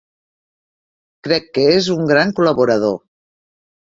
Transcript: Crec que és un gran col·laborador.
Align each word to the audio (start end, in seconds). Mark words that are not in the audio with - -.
Crec 1.27 1.51
que 1.59 1.67
és 1.73 1.91
un 1.97 2.01
gran 2.13 2.33
col·laborador. 2.39 2.99